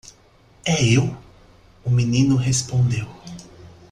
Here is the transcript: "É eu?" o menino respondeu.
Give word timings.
"É 0.65 0.83
eu?" 0.83 1.15
o 1.83 1.89
menino 1.91 2.35
respondeu. 2.35 3.07